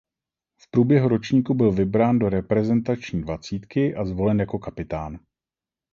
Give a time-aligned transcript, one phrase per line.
[0.61, 5.19] V průběhu ročníku byl vybrán do reprezentační dvacítky a zvolen jako kapitán.